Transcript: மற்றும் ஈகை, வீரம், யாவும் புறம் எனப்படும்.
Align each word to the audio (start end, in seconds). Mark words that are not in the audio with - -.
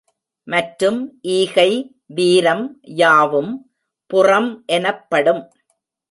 மற்றும் 0.47 1.19
ஈகை, 1.21 1.91
வீரம், 2.05 2.79
யாவும் 2.83 3.51
புறம் 4.05 4.63
எனப்படும். 4.65 5.43